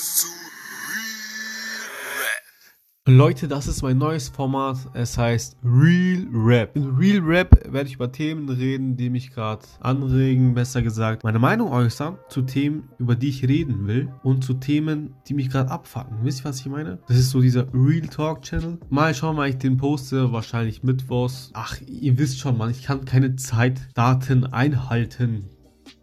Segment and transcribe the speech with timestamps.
[0.00, 1.90] zu Real
[2.22, 3.16] Rap.
[3.18, 4.78] Leute, das ist mein neues Format.
[4.94, 6.74] Es heißt Real Rap.
[6.74, 11.38] In Real Rap werde ich über Themen reden, die mich gerade anregen, besser gesagt, meine
[11.38, 15.70] Meinung äußern zu Themen, über die ich reden will und zu Themen, die mich gerade
[15.70, 16.18] abfacken.
[16.22, 16.98] Wisst ihr, was ich meine?
[17.06, 18.78] Das ist so dieser Real Talk Channel.
[18.88, 21.50] Mal schauen, wann ich den poste, wahrscheinlich mittwochs.
[21.52, 25.50] Ach, ihr wisst schon, Mann, ich kann keine Zeitdaten einhalten.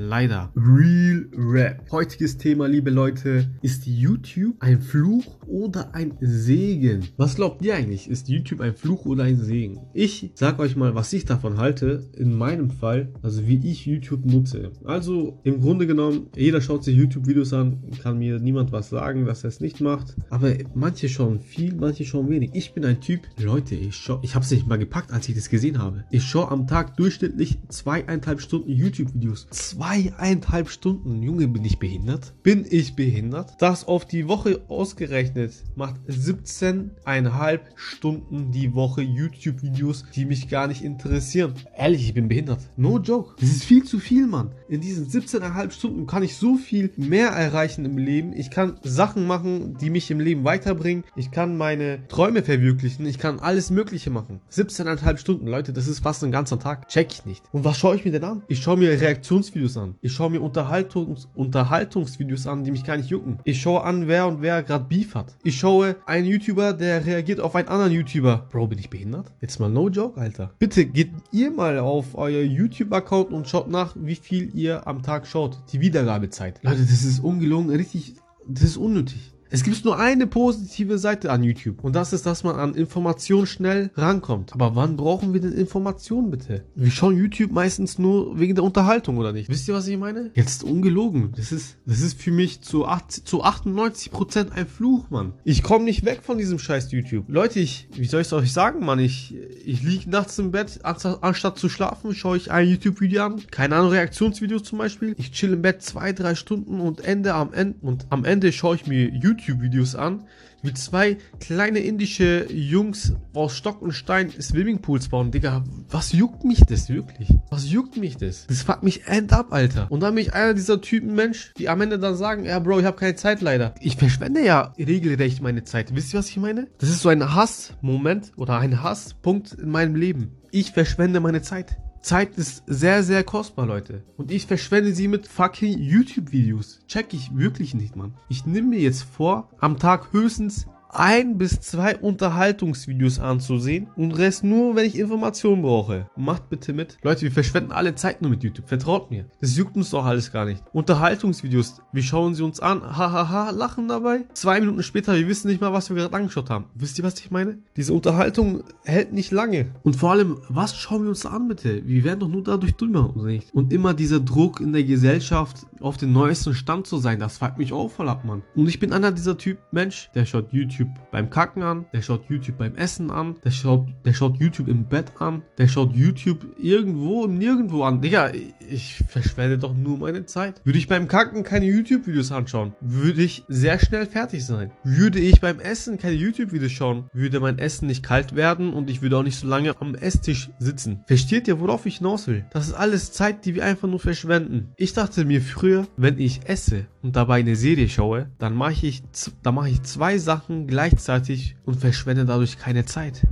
[0.00, 0.52] Leider.
[0.54, 1.90] Real Rap.
[1.90, 7.08] Heutiges Thema, liebe Leute, ist YouTube ein Fluch oder ein Segen?
[7.16, 8.08] Was glaubt ihr eigentlich?
[8.08, 9.80] Ist YouTube ein Fluch oder ein Segen?
[9.94, 14.24] Ich sag euch mal, was ich davon halte, in meinem Fall, also wie ich YouTube
[14.24, 14.70] nutze.
[14.84, 19.42] Also im Grunde genommen, jeder schaut sich YouTube-Videos an, kann mir niemand was sagen, dass
[19.42, 20.14] er es nicht macht.
[20.30, 22.50] Aber manche schauen viel, manche schauen wenig.
[22.52, 25.34] Ich bin ein Typ, Leute, ich schau, ich habe es nicht mal gepackt, als ich
[25.34, 26.04] das gesehen habe.
[26.12, 29.48] Ich schaue am Tag durchschnittlich zweieinhalb Stunden YouTube-Videos.
[29.88, 32.34] Zweieinhalb Stunden, Junge, bin ich behindert?
[32.42, 33.54] Bin ich behindert?
[33.58, 40.84] Das auf die Woche ausgerechnet macht 17,5 Stunden die Woche YouTube-Videos, die mich gar nicht
[40.84, 41.54] interessieren.
[41.74, 42.60] Ehrlich, ich bin behindert.
[42.76, 43.34] No joke.
[43.40, 44.50] Das ist viel zu viel, Mann.
[44.68, 48.34] In diesen 17,5 Stunden kann ich so viel mehr erreichen im Leben.
[48.34, 51.04] Ich kann Sachen machen, die mich im Leben weiterbringen.
[51.16, 53.06] Ich kann meine Träume verwirklichen.
[53.06, 54.42] Ich kann alles Mögliche machen.
[54.52, 56.88] 17,5 Stunden, Leute, das ist fast ein ganzer Tag.
[56.88, 57.42] Check ich nicht.
[57.52, 58.42] Und was schaue ich mir denn an?
[58.48, 59.77] Ich schaue mir Reaktionsvideos an.
[60.00, 63.38] Ich schaue mir Unterhaltungs Unterhaltungsvideos an, die mich gar nicht jucken.
[63.44, 65.36] Ich schaue an, wer und wer gerade Beef hat.
[65.42, 68.48] Ich schaue einen YouTuber, der reagiert auf einen anderen YouTuber.
[68.50, 69.32] Bro, bin ich behindert?
[69.40, 70.52] Jetzt mal no joke, Alter.
[70.58, 75.26] Bitte geht ihr mal auf euer YouTube-Account und schaut nach, wie viel ihr am Tag
[75.26, 75.58] schaut.
[75.72, 76.60] Die Wiedergabezeit.
[76.62, 78.14] Leute, das ist ungelogen, richtig,
[78.46, 79.32] das ist unnötig.
[79.50, 83.46] Es gibt nur eine positive Seite an YouTube und das ist, dass man an Informationen
[83.46, 84.52] schnell rankommt.
[84.52, 86.64] Aber wann brauchen wir denn Informationen bitte?
[86.74, 89.48] Wir schauen YouTube meistens nur wegen der Unterhaltung oder nicht?
[89.48, 90.30] Wisst ihr, was ich meine?
[90.34, 91.32] Jetzt ungelogen.
[91.34, 95.32] Das ist, das ist für mich zu, 80, zu 98% ein Fluch, Mann.
[95.44, 97.24] Ich komme nicht weg von diesem scheiß YouTube.
[97.28, 98.98] Leute, ich, wie soll ich es euch sagen, Mann?
[98.98, 103.42] Ich, ich liege nachts im Bett, anstatt, anstatt zu schlafen, schaue ich ein YouTube-Video an.
[103.50, 105.14] Keine Ahnung, Reaktionsvideos zum Beispiel.
[105.16, 108.76] Ich chill im Bett zwei, drei Stunden und Ende am Ende und am Ende schaue
[108.76, 110.24] ich mir YouTube YouTube-Videos an,
[110.62, 115.30] wie zwei kleine indische Jungs aus Stock und Stein Swimmingpools bauen.
[115.30, 117.28] Digga, was juckt mich das wirklich?
[117.50, 118.46] Was juckt mich das?
[118.48, 119.86] Das fuckt mich end up, Alter.
[119.90, 122.80] Und dann bin ich einer dieser Typen Mensch, die am Ende dann sagen, ja Bro,
[122.80, 123.74] ich habe keine Zeit leider.
[123.80, 125.94] Ich verschwende ja regelrecht meine Zeit.
[125.94, 126.66] Wisst ihr, was ich meine?
[126.78, 130.32] Das ist so ein Hassmoment oder ein Hasspunkt in meinem Leben.
[130.50, 131.78] Ich verschwende meine Zeit.
[132.00, 134.02] Zeit ist sehr, sehr kostbar, Leute.
[134.16, 136.80] Und ich verschwende sie mit fucking YouTube-Videos.
[136.86, 138.14] Check ich wirklich nicht, Mann.
[138.28, 144.44] Ich nehme mir jetzt vor, am Tag höchstens ein bis zwei Unterhaltungsvideos anzusehen und Rest
[144.44, 146.08] nur, wenn ich Informationen brauche.
[146.16, 146.98] Macht bitte mit.
[147.02, 148.68] Leute, wir verschwenden alle Zeit nur mit YouTube.
[148.68, 149.26] Vertraut mir.
[149.40, 150.62] Das juckt uns doch alles gar nicht.
[150.72, 154.24] Unterhaltungsvideos, wir schauen sie uns an, hahaha, lachen dabei.
[154.34, 156.66] Zwei Minuten später, wir wissen nicht mal, was wir gerade angeschaut haben.
[156.74, 157.58] Wisst ihr, was ich meine?
[157.76, 159.66] Diese Unterhaltung hält nicht lange.
[159.82, 161.86] Und vor allem, was schauen wir uns an, bitte?
[161.86, 163.54] Wir werden doch nur dadurch dümmer, oder nicht?
[163.54, 167.58] Und immer dieser Druck in der Gesellschaft, auf den neuesten Stand zu sein, das fuckt
[167.58, 168.42] mich auch voll ab, Mann.
[168.54, 172.28] Und ich bin einer dieser Typ Mensch, der schaut YouTube beim Kacken an, der schaut
[172.28, 176.44] YouTube beim Essen an, der schaut, der schaut YouTube im Bett an, der schaut YouTube
[176.58, 178.00] irgendwo und nirgendwo an.
[178.00, 178.32] Digga,
[178.68, 180.60] ich verschwende doch nur meine Zeit.
[180.64, 184.70] Würde ich beim Kacken keine YouTube-Videos anschauen, würde ich sehr schnell fertig sein.
[184.84, 189.02] Würde ich beim Essen keine YouTube-Videos schauen, würde mein Essen nicht kalt werden und ich
[189.02, 191.02] würde auch nicht so lange am Esstisch sitzen.
[191.06, 192.44] Versteht ihr, worauf ich hinaus will?
[192.50, 194.72] Das ist alles Zeit, die wir einfach nur verschwenden.
[194.76, 199.02] Ich dachte mir früher, wenn ich esse und dabei eine Serie schaue, dann mache ich,
[199.42, 203.26] dann mache ich zwei Sachen gleichzeitig und verschwende dadurch keine Zeit.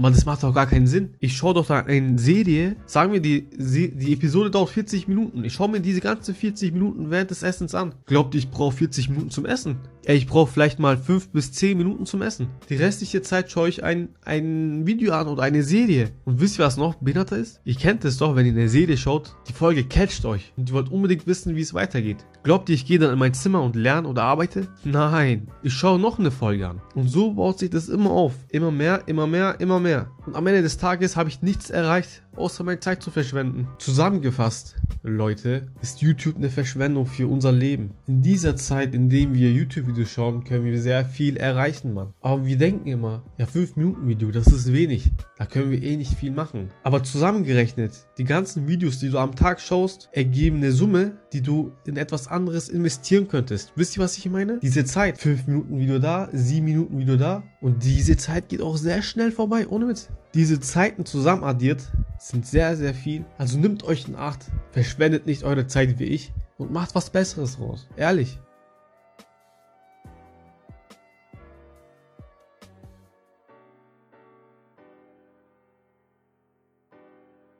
[0.00, 1.10] Aber das macht doch gar keinen Sinn.
[1.18, 5.44] Ich schaue doch da eine Serie, sagen wir, die, die Episode dauert 40 Minuten.
[5.44, 7.94] Ich schaue mir diese ganzen 40 Minuten während des Essens an.
[8.06, 9.76] Glaubt ihr, ich brauche 40 Minuten zum Essen?
[10.06, 12.48] Ja, ich brauche vielleicht mal 5 bis 10 Minuten zum Essen.
[12.70, 16.08] Die restliche Zeit schaue ich ein, ein Video an oder eine Serie.
[16.24, 17.60] Und wisst ihr, was noch behinderter ist?
[17.64, 20.74] Ihr kennt es doch, wenn ihr eine Serie schaut, die Folge catcht euch und ihr
[20.74, 22.24] wollt unbedingt wissen, wie es weitergeht.
[22.42, 24.68] Glaubt ihr, ich gehe dann in mein Zimmer und lerne oder arbeite?
[24.82, 26.80] Nein, ich schaue noch eine Folge an.
[26.94, 28.32] Und so baut sich das immer auf.
[28.48, 30.10] Immer mehr, immer mehr, immer mehr.
[30.24, 33.68] Und am Ende des Tages habe ich nichts erreicht, außer meine Zeit zu verschwenden.
[33.78, 37.90] Zusammengefasst, Leute, ist YouTube eine Verschwendung für unser Leben.
[38.06, 42.12] In dieser Zeit, in dem wir YouTube-Videos schauen, können wir sehr viel erreichen, Mann.
[42.20, 45.10] Aber wir denken immer, ja, 5 Minuten Video, das ist wenig.
[45.38, 46.70] Da können wir eh nicht viel machen.
[46.82, 51.72] Aber zusammengerechnet, die ganzen Videos, die du am Tag schaust, ergeben eine Summe, die du
[51.86, 53.72] in etwas anderes investieren könntest.
[53.76, 54.58] Wisst ihr, was ich meine?
[54.60, 57.42] Diese Zeit, 5 Minuten Video da, 7 Minuten Video da.
[57.60, 60.08] Und diese Zeit geht auch sehr schnell vorbei, ohne Witz.
[60.34, 61.90] Diese Zeiten zusammen addiert
[62.20, 63.24] sind sehr, sehr viel.
[63.38, 67.58] Also nimmt euch in Acht, verschwendet nicht eure Zeit wie ich und macht was Besseres
[67.58, 67.88] raus.
[67.96, 68.38] Ehrlich.